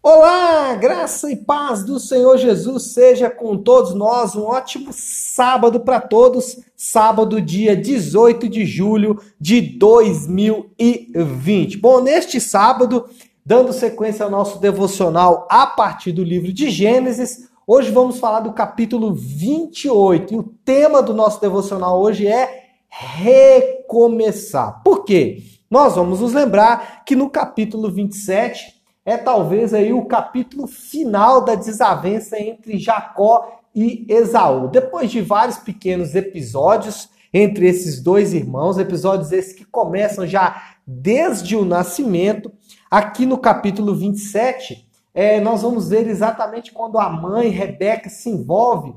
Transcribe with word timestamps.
Olá, 0.00 0.76
graça 0.76 1.28
e 1.28 1.34
paz 1.34 1.82
do 1.82 1.98
Senhor 1.98 2.38
Jesus 2.38 2.92
seja 2.92 3.28
com 3.28 3.56
todos 3.56 3.94
nós. 3.94 4.36
Um 4.36 4.44
ótimo 4.44 4.90
sábado 4.92 5.80
para 5.80 6.00
todos. 6.00 6.60
Sábado, 6.76 7.42
dia 7.42 7.74
18 7.74 8.48
de 8.48 8.64
julho 8.64 9.20
de 9.40 9.60
2020. 9.60 11.78
Bom, 11.78 12.00
neste 12.00 12.40
sábado, 12.40 13.06
dando 13.44 13.72
sequência 13.72 14.24
ao 14.24 14.30
nosso 14.30 14.60
devocional 14.60 15.48
a 15.50 15.66
partir 15.66 16.12
do 16.12 16.22
livro 16.22 16.52
de 16.52 16.70
Gênesis, 16.70 17.48
hoje 17.66 17.90
vamos 17.90 18.20
falar 18.20 18.38
do 18.38 18.52
capítulo 18.52 19.12
28. 19.12 20.32
E 20.32 20.38
o 20.38 20.54
tema 20.64 21.02
do 21.02 21.12
nosso 21.12 21.40
devocional 21.40 22.00
hoje 22.00 22.24
é 22.24 22.68
recomeçar. 22.88 24.80
Por 24.84 25.04
quê? 25.04 25.42
Nós 25.68 25.96
vamos 25.96 26.20
nos 26.20 26.32
lembrar 26.32 27.02
que 27.04 27.16
no 27.16 27.28
capítulo 27.28 27.90
27 27.90 28.77
é 29.08 29.16
talvez 29.16 29.72
aí 29.72 29.90
o 29.90 30.04
capítulo 30.04 30.66
final 30.66 31.42
da 31.42 31.54
desavença 31.54 32.38
entre 32.38 32.78
Jacó 32.78 33.58
e 33.74 34.04
Esaú. 34.06 34.68
Depois 34.68 35.10
de 35.10 35.22
vários 35.22 35.56
pequenos 35.56 36.14
episódios 36.14 37.08
entre 37.32 37.66
esses 37.66 38.02
dois 38.02 38.34
irmãos, 38.34 38.76
episódios 38.76 39.32
esses 39.32 39.54
que 39.54 39.64
começam 39.64 40.26
já 40.26 40.74
desde 40.86 41.56
o 41.56 41.64
nascimento, 41.64 42.52
aqui 42.90 43.24
no 43.24 43.38
capítulo 43.38 43.94
27, 43.94 44.86
é, 45.14 45.40
nós 45.40 45.62
vamos 45.62 45.88
ver 45.88 46.06
exatamente 46.06 46.70
quando 46.70 46.98
a 46.98 47.08
mãe 47.08 47.48
Rebeca 47.48 48.10
se 48.10 48.28
envolve 48.28 48.94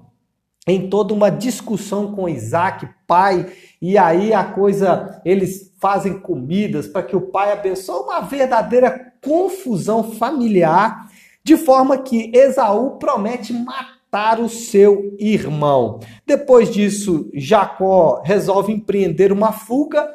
em 0.68 0.90
toda 0.90 1.14
uma 1.14 1.30
discussão 1.30 2.12
com 2.12 2.30
Isaac, 2.30 2.88
pai, 3.08 3.52
e 3.82 3.98
aí 3.98 4.34
a 4.34 4.44
coisa, 4.44 5.22
eles 5.26 5.72
fazem 5.80 6.20
comidas 6.20 6.88
para 6.88 7.02
que 7.02 7.16
o 7.16 7.22
pai 7.22 7.52
abençoe, 7.52 8.04
uma 8.04 8.22
verdadeira 8.22 9.14
confusão 9.24 10.04
familiar, 10.04 11.10
de 11.44 11.58
forma 11.58 11.98
que 11.98 12.32
Esaú 12.36 12.98
promete 12.98 13.52
matar 13.52 14.40
o 14.40 14.48
seu 14.48 15.16
irmão. 15.20 16.00
Depois 16.26 16.70
disso, 16.70 17.30
Jacó 17.34 18.22
resolve 18.24 18.72
empreender 18.72 19.32
uma 19.32 19.52
fuga. 19.52 20.08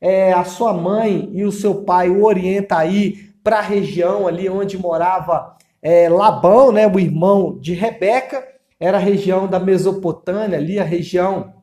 É, 0.00 0.34
a 0.34 0.44
sua 0.44 0.74
mãe 0.74 1.30
e 1.32 1.44
o 1.44 1.52
seu 1.52 1.76
pai 1.76 2.10
o 2.10 2.24
orienta 2.24 2.76
aí 2.76 3.30
para 3.42 3.58
a 3.58 3.62
região 3.62 4.28
ali 4.28 4.50
onde 4.50 4.76
morava 4.76 5.56
é, 5.80 6.08
Labão, 6.10 6.70
né, 6.72 6.86
o 6.86 6.98
irmão 6.98 7.58
de 7.58 7.72
Rebeca. 7.72 8.53
Era 8.78 8.98
a 8.98 9.00
região 9.00 9.46
da 9.46 9.58
Mesopotâmia, 9.58 10.58
ali 10.58 10.78
a 10.78 10.84
região 10.84 11.54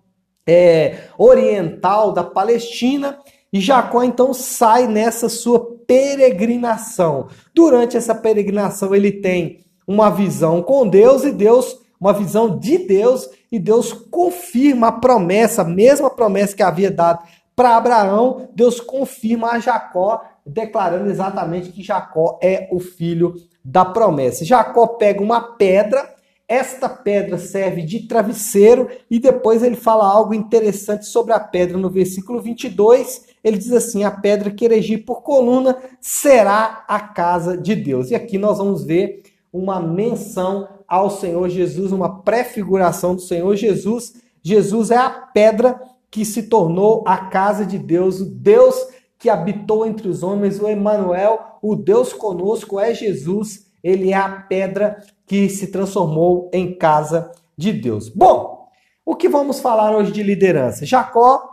é, 0.48 1.06
oriental 1.17 2.12
da 2.12 2.23
Palestina. 2.23 3.17
E 3.54 3.59
Jacó 3.59 4.04
então 4.04 4.34
sai 4.34 4.88
nessa 4.88 5.28
sua 5.28 5.78
peregrinação. 5.86 7.28
Durante 7.54 7.98
essa 7.98 8.16
peregrinação, 8.16 8.95
ele 8.95 9.12
tem 9.12 9.66
uma 9.86 10.09
visão 10.09 10.62
com 10.62 10.88
Deus 10.88 11.23
e 11.23 11.32
Deus, 11.32 11.78
uma 12.00 12.14
visão 12.14 12.58
de 12.58 12.78
Deus, 12.78 13.30
e 13.52 13.59
Deus 13.59 13.92
confirma 13.92 14.88
a 14.88 14.92
promessa, 14.94 15.64
a 15.64 15.66
mesma 15.66 16.09
promessa 16.09 16.56
que 16.56 16.64
havia 16.64 16.89
dado 16.89 17.23
para 17.56 17.76
Abraão, 17.76 18.50
Deus 18.56 18.80
confirma 18.80 19.52
a 19.52 19.59
Jacó, 19.59 20.22
declarando 20.45 21.09
exatamente 21.09 21.72
que 21.72 21.84
Jacó 21.84 22.39
é 22.42 22.67
o 22.72 22.80
filho 22.80 23.36
da 23.64 23.86
promessa. 23.86 24.45
Jacó 24.45 24.88
pega 24.88 25.22
uma 25.22 25.42
pedra, 25.58 26.09
esta 26.52 26.90
pedra 26.90 27.38
serve 27.38 27.84
de 27.84 28.08
travesseiro, 28.08 28.90
e 29.10 29.20
depois 29.20 29.64
ele 29.64 29.76
fala 29.76 30.06
algo 30.06 30.34
interessante 30.34 31.06
sobre 31.06 31.34
a 31.34 31.40
pedra 31.40 31.78
no 31.78 31.90
versículo 31.90 32.42
22 32.42 33.32
ele 33.44 33.58
diz 33.58 33.72
assim: 33.72 34.04
a 34.04 34.12
pedra 34.12 34.52
que 34.52 34.66
erigir 34.66 35.06
por 35.06 35.22
coluna 35.22 35.78
será 36.00 36.84
a 36.88 37.00
casa 37.00 37.58
de 37.58 37.76
Deus. 37.76 38.12
E 38.12 38.16
aqui 38.16 38.38
nós 38.38 38.58
vamos 38.58 38.84
ver 38.84 39.24
uma 39.52 39.80
menção 39.80 40.68
ao 40.88 41.10
Senhor 41.10 41.50
Jesus, 41.50 41.92
uma 41.92 42.22
prefiguração 42.22 43.16
do 43.16 43.22
Senhor 43.22 43.56
Jesus. 43.56 44.14
Jesus 44.44 44.92
é 44.92 44.98
a 44.98 45.10
pedra 45.10 45.80
que 46.10 46.26
se 46.26 46.44
tornou 46.44 47.04
a 47.08 47.17
casa 47.17 47.66
de 47.66 47.78
Deus, 47.78 48.20
o 48.20 48.26
Deus 48.26 48.76
que 49.17 49.30
habitou 49.30 49.86
entre 49.86 50.08
os 50.08 50.23
homens, 50.23 50.60
o 50.60 50.67
Emanuel, 50.67 51.40
o 51.61 51.76
Deus 51.76 52.11
conosco 52.11 52.80
é 52.80 52.94
Jesus. 52.94 53.70
Ele 53.83 54.11
é 54.11 54.15
a 54.15 54.30
pedra 54.30 54.97
que 55.25 55.49
se 55.49 55.67
transformou 55.67 56.49
em 56.53 56.77
casa 56.77 57.31
de 57.58 57.73
Deus. 57.73 58.09
Bom, 58.09 58.67
o 59.05 59.15
que 59.15 59.30
vamos 59.30 59.59
falar 59.59 59.95
hoje 59.95 60.11
de 60.11 60.23
liderança? 60.23 60.86
Jacó 60.86 61.52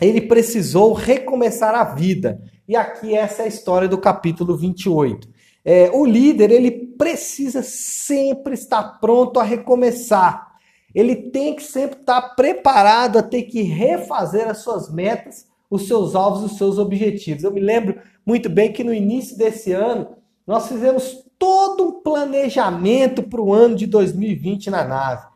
ele 0.00 0.22
precisou 0.22 0.94
recomeçar 0.94 1.74
a 1.74 1.84
vida. 1.84 2.40
E 2.66 2.74
aqui 2.74 3.14
essa 3.14 3.42
é 3.42 3.44
a 3.44 3.48
história 3.48 3.86
do 3.86 3.98
capítulo 3.98 4.56
28. 4.56 5.28
É, 5.62 5.90
o 5.92 6.06
líder 6.06 6.50
ele 6.50 6.70
precisa 6.70 7.62
sempre 7.62 8.54
estar 8.54 8.98
pronto 8.98 9.38
a 9.38 9.44
recomeçar. 9.44 10.48
Ele 10.94 11.14
tem 11.14 11.54
que 11.54 11.62
sempre 11.62 12.00
estar 12.00 12.34
preparado 12.34 13.18
a 13.18 13.22
ter 13.22 13.42
que 13.42 13.62
refazer 13.62 14.48
as 14.48 14.58
suas 14.58 14.90
metas, 14.90 15.46
os 15.68 15.86
seus 15.86 16.14
alvos, 16.14 16.50
os 16.50 16.56
seus 16.56 16.78
objetivos. 16.78 17.44
Eu 17.44 17.52
me 17.52 17.60
lembro 17.60 18.00
muito 18.24 18.48
bem 18.48 18.72
que 18.72 18.82
no 18.82 18.94
início 18.94 19.36
desse 19.36 19.72
ano 19.72 20.08
nós 20.46 20.68
fizemos 20.68 21.24
todo 21.38 21.84
um 21.84 21.92
planejamento 22.02 23.22
para 23.22 23.40
o 23.40 23.52
ano 23.52 23.76
de 23.76 23.86
2020 23.86 24.70
na 24.70 24.84
nave. 24.84 25.26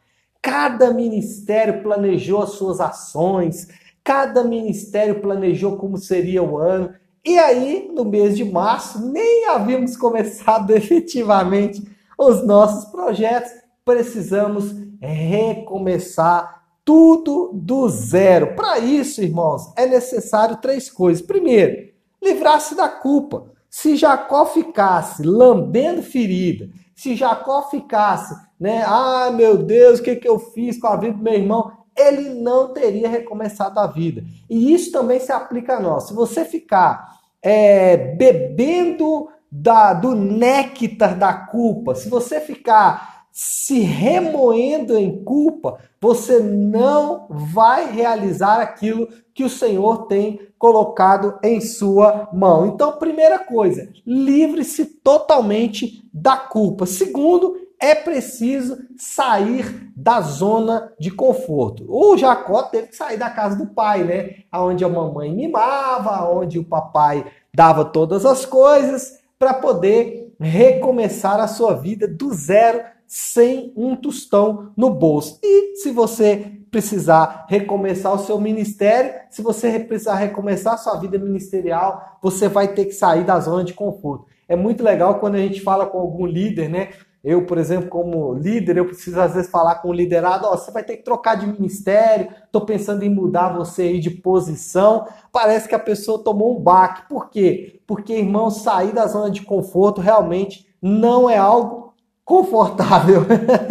Cada 0.43 0.93
ministério 0.93 1.83
planejou 1.83 2.43
as 2.43 2.51
suas 2.51 2.81
ações, 2.81 3.69
Cada 4.05 4.45
ministério 4.45 5.23
planejou 5.23 5.79
como 5.79 5.97
seria 5.97 6.43
o 6.43 6.59
ano. 6.59 6.93
E 7.25 7.39
aí, 7.39 7.91
no 7.91 8.05
mês 8.05 8.37
de 8.37 8.45
março, 8.45 9.01
nem 9.11 9.47
havíamos 9.47 9.97
começado 9.97 10.71
efetivamente 10.71 11.83
os 12.19 12.47
nossos 12.47 12.85
projetos. 12.91 13.51
Precisamos 13.83 14.75
recomeçar 15.01 16.63
tudo 16.85 17.51
do 17.55 17.89
zero. 17.89 18.55
Para 18.55 18.79
isso, 18.79 19.23
irmãos, 19.23 19.73
é 19.75 19.87
necessário 19.87 20.59
três 20.59 20.91
coisas. 20.91 21.25
Primeiro, 21.25 21.89
livrar-se 22.23 22.75
da 22.75 22.89
culpa. 22.91 23.54
Se 23.77 23.97
Jacó 23.97 24.47
ficasse 24.47 25.25
lambendo 25.25 26.01
ferida, 26.01 26.69
se 26.95 27.17
Jacó 27.17 27.63
ficasse, 27.63 28.33
né? 28.59 28.85
Ah, 28.87 29.33
meu 29.35 29.59
Deus, 29.59 29.99
o 29.99 30.03
que, 30.05 30.15
que 30.15 30.29
eu 30.29 30.39
fiz 30.39 30.79
com 30.79 30.87
a 30.87 30.97
vida 30.97 31.17
do 31.17 31.23
meu 31.25 31.35
irmão? 31.35 31.73
ele 31.97 32.31
não 32.31 32.73
teria 32.73 33.09
recomeçado 33.09 33.79
a 33.79 33.87
vida. 33.87 34.25
E 34.51 34.73
isso 34.73 34.91
também 34.91 35.21
se 35.21 35.31
aplica 35.31 35.77
a 35.77 35.81
nós. 35.81 36.09
Se 36.09 36.15
você 36.15 36.45
ficar 36.45 37.19
é, 37.41 37.97
bebendo 37.97 39.29
da, 39.51 39.93
do 39.93 40.15
néctar 40.15 41.17
da 41.17 41.33
culpa, 41.33 41.95
se 41.95 42.09
você 42.09 42.41
ficar 42.41 43.27
se 43.31 43.81
remoendo 43.81 44.97
em 44.97 45.23
culpa, 45.23 45.79
você 46.01 46.41
não 46.41 47.27
vai 47.29 47.91
realizar 47.93 48.61
aquilo 48.61 49.09
que 49.35 49.45
o 49.45 49.51
Senhor 49.51 50.07
tem 50.07 50.41
colocado 50.59 51.39
em 51.43 51.61
sua 51.61 52.29
mão. 52.33 52.67
Então, 52.67 52.93
primeira 52.93 53.39
coisa, 53.39 53.89
livre-se 54.07 54.85
totalmente 54.85 56.09
da 56.13 56.37
culpa. 56.37 56.87
Segundo, 56.87 57.57
é 57.81 57.95
preciso 57.95 58.79
sair 58.97 59.91
da 59.95 60.21
zona 60.21 60.93
de 60.99 61.11
conforto. 61.11 61.85
O 61.89 62.17
Jacó 62.17 62.63
teve 62.63 62.89
que 62.89 62.97
sair 62.97 63.19
da 63.19 63.29
casa 63.29 63.57
do 63.57 63.67
pai, 63.67 64.05
né? 64.05 64.37
Onde 64.55 64.85
a 64.85 64.89
mamãe 64.89 65.31
mimava, 65.35 66.31
onde 66.31 66.59
o 66.59 66.65
papai 66.65 67.27
dava 67.53 67.85
todas 67.85 68.25
as 68.25 68.47
coisas 68.47 69.19
para 69.39 69.53
poder 69.53 70.33
recomeçar 70.41 71.41
a 71.41 71.49
sua 71.49 71.75
vida 71.75 72.09
do 72.09 72.33
zero 72.33 72.81
sem 73.07 73.73
um 73.77 73.95
tostão 73.95 74.73
no 74.77 74.91
bolso. 74.91 75.39
E 75.43 75.77
se 75.77 75.91
você 75.91 76.53
precisar 76.75 77.47
recomeçar 77.49 78.13
o 78.13 78.19
seu 78.19 78.41
ministério, 78.41 79.15
se 79.31 79.41
você 79.41 79.79
precisar 79.79 80.17
recomeçar 80.17 80.75
a 80.75 80.77
sua 80.77 80.97
vida 80.97 81.17
ministerial, 81.17 82.19
você 82.21 82.49
vai 82.49 82.67
ter 82.67 82.87
que 82.87 82.93
sair 82.93 83.23
da 83.23 83.39
zona 83.39 83.63
de 83.63 83.73
conforto. 83.73 84.27
É 84.49 84.57
muito 84.57 84.83
legal 84.83 85.21
quando 85.21 85.37
a 85.37 85.39
gente 85.39 85.61
fala 85.61 85.87
com 85.87 85.99
algum 85.99 86.27
líder, 86.27 86.69
né? 86.69 86.89
Eu, 87.23 87.47
por 87.47 87.59
exemplo, 87.59 87.89
como 87.89 88.35
líder, 88.35 88.77
eu 88.77 88.87
preciso 88.87 89.21
às 89.21 89.35
vezes 89.35 89.49
falar 89.49 89.77
com 89.77 89.89
o 89.89 89.93
liderado, 89.93 90.47
ó, 90.49 90.57
você 90.57 90.73
vai 90.73 90.83
ter 90.83 90.97
que 90.97 91.05
trocar 91.05 91.37
de 91.37 91.47
ministério, 91.47 92.29
estou 92.45 92.63
pensando 92.63 93.05
em 93.05 93.09
mudar 93.09 93.57
você 93.57 93.83
aí 93.83 94.01
de 94.01 94.11
posição. 94.11 95.07
Parece 95.31 95.69
que 95.69 95.77
a 95.77 95.79
pessoa 95.79 96.25
tomou 96.25 96.59
um 96.59 96.61
baque. 96.61 97.09
Por 97.09 97.31
quê? 97.31 97.81
Porque, 97.87 98.15
irmão, 98.15 98.51
sair 98.51 98.93
da 98.93 99.07
zona 99.07 99.31
de 99.31 99.43
conforto 99.43 100.01
realmente 100.01 100.67
não 100.83 101.31
é 101.31 101.39
algo 101.39 101.84
confortável, 102.25 103.23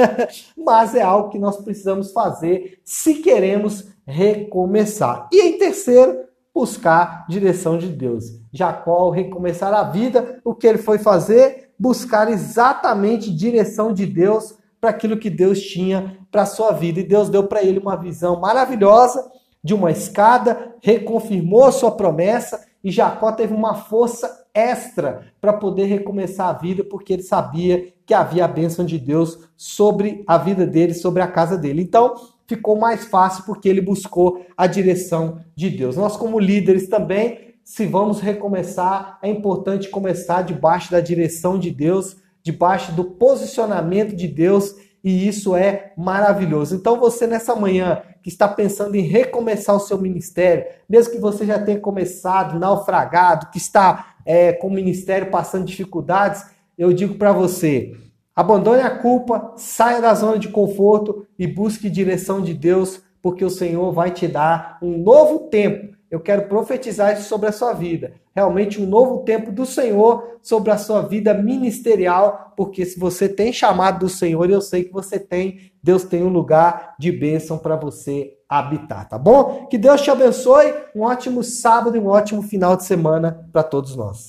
mas 0.55 0.95
é 0.95 1.01
algo 1.01 1.29
que 1.29 1.39
nós 1.39 1.57
precisamos 1.57 2.11
fazer 2.11 2.79
se 2.83 3.15
queremos 3.15 3.87
recomeçar. 4.05 5.27
E 5.31 5.41
em 5.41 5.57
terceiro, 5.57 6.19
buscar 6.53 7.25
direção 7.27 7.77
de 7.77 7.89
Deus. 7.89 8.25
Jacó, 8.51 8.93
ao 8.93 9.09
recomeçar 9.09 9.73
a 9.73 9.83
vida, 9.83 10.39
o 10.45 10.53
que 10.53 10.67
ele 10.67 10.77
foi 10.77 10.99
fazer? 10.99 11.63
buscar 11.83 12.31
exatamente 12.31 13.29
direção 13.29 13.93
de 13.93 14.05
Deus 14.05 14.55
para 14.79 14.89
aquilo 14.89 15.17
que 15.17 15.29
Deus 15.29 15.61
tinha 15.61 16.17
para 16.31 16.43
a 16.43 16.45
sua 16.45 16.71
vida. 16.71 16.99
E 16.99 17.03
Deus 17.03 17.29
deu 17.29 17.43
para 17.45 17.63
ele 17.63 17.79
uma 17.79 17.97
visão 17.97 18.39
maravilhosa 18.39 19.29
de 19.63 19.73
uma 19.73 19.91
escada, 19.91 20.75
reconfirmou 20.81 21.65
a 21.65 21.71
sua 21.71 21.91
promessa 21.91 22.65
e 22.83 22.91
Jacó 22.91 23.31
teve 23.31 23.53
uma 23.53 23.75
força 23.75 24.42
extra 24.53 25.27
para 25.41 25.53
poder 25.53 25.85
recomeçar 25.85 26.49
a 26.49 26.53
vida, 26.53 26.83
porque 26.83 27.13
ele 27.13 27.23
sabia 27.23 27.93
que 28.05 28.13
havia 28.13 28.45
a 28.45 28.47
bênção 28.47 28.85
de 28.85 28.99
Deus 28.99 29.39
sobre 29.55 30.23
a 30.27 30.37
vida 30.37 30.67
dele, 30.67 30.93
sobre 30.93 31.21
a 31.21 31.27
casa 31.27 31.57
dele. 31.57 31.81
Então, 31.81 32.15
ficou 32.47 32.77
mais 32.77 33.05
fácil 33.05 33.43
porque 33.45 33.67
ele 33.67 33.81
buscou 33.81 34.45
a 34.55 34.67
direção 34.67 35.39
de 35.55 35.69
Deus. 35.69 35.95
Nós, 35.95 36.15
como 36.15 36.39
líderes 36.39 36.87
também, 36.87 37.55
se 37.63 37.85
vamos 37.85 38.19
recomeçar, 38.19 39.17
é 39.21 39.29
importante 39.29 39.89
começar 39.89 40.41
debaixo 40.41 40.91
da 40.91 40.99
direção 40.99 41.57
de 41.57 41.71
Deus, 41.71 42.17
debaixo 42.43 42.91
do 42.91 43.05
posicionamento 43.05 44.15
de 44.15 44.27
Deus, 44.27 44.75
e 45.03 45.27
isso 45.27 45.55
é 45.55 45.91
maravilhoso. 45.97 46.75
Então, 46.75 46.97
você 46.97 47.27
nessa 47.27 47.55
manhã 47.55 48.01
que 48.21 48.29
está 48.29 48.47
pensando 48.47 48.95
em 48.95 49.01
recomeçar 49.01 49.75
o 49.75 49.79
seu 49.79 49.97
ministério, 49.97 50.65
mesmo 50.87 51.11
que 51.11 51.19
você 51.19 51.45
já 51.45 51.59
tenha 51.59 51.79
começado 51.79 52.57
naufragado, 52.57 53.49
que 53.51 53.57
está 53.57 54.15
é, 54.25 54.53
com 54.53 54.67
o 54.67 54.73
ministério 54.73 55.29
passando 55.29 55.65
dificuldades, 55.65 56.45
eu 56.77 56.93
digo 56.93 57.15
para 57.15 57.33
você: 57.33 57.93
abandone 58.33 58.81
a 58.81 58.89
culpa, 58.89 59.53
saia 59.57 60.01
da 60.01 60.13
zona 60.13 60.39
de 60.39 60.47
conforto 60.47 61.27
e 61.37 61.45
busque 61.45 61.89
direção 61.89 62.41
de 62.41 62.53
Deus, 62.53 63.01
porque 63.21 63.43
o 63.43 63.49
Senhor 63.49 63.91
vai 63.91 64.11
te 64.11 64.27
dar 64.27 64.77
um 64.81 64.97
novo 64.97 65.49
tempo. 65.49 65.93
Eu 66.13 66.19
quero 66.19 66.47
profetizar 66.47 67.11
isso 67.11 67.27
sobre 67.27 67.49
a 67.49 67.51
sua 67.51 67.73
vida. 67.73 68.13
Realmente 68.35 68.79
um 68.79 68.85
novo 68.85 69.23
tempo 69.23 69.51
do 69.51 69.65
Senhor 69.65 70.37
sobre 70.43 70.69
a 70.69 70.77
sua 70.77 71.01
vida 71.01 71.33
ministerial, 71.33 72.53
porque 72.55 72.85
se 72.85 72.99
você 72.99 73.27
tem 73.27 73.51
chamado 73.51 74.01
do 74.01 74.09
Senhor, 74.09 74.47
eu 74.47 74.61
sei 74.61 74.83
que 74.83 74.93
você 74.93 75.17
tem, 75.17 75.71
Deus 75.81 76.03
tem 76.03 76.21
um 76.21 76.29
lugar 76.29 76.93
de 76.99 77.11
bênção 77.11 77.57
para 77.57 77.75
você 77.75 78.37
habitar, 78.47 79.09
tá 79.09 79.17
bom? 79.17 79.65
Que 79.65 79.75
Deus 79.75 80.01
te 80.01 80.11
abençoe, 80.11 80.75
um 80.95 81.01
ótimo 81.01 81.43
sábado 81.43 81.97
e 81.97 81.99
um 81.99 82.09
ótimo 82.09 82.43
final 82.43 82.77
de 82.77 82.83
semana 82.83 83.49
para 83.51 83.63
todos 83.63 83.95
nós. 83.95 84.21